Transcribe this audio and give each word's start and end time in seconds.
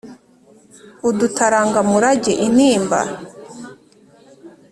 Udutaranga 1.09 1.79
murage 1.89 2.31
intimba 2.47 2.99